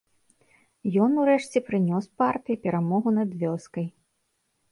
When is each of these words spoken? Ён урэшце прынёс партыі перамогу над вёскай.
Ён 1.07 1.11
урэшце 1.23 1.61
прынёс 1.67 2.09
партыі 2.23 2.59
перамогу 2.65 3.09
над 3.19 3.29
вёскай. 3.43 3.87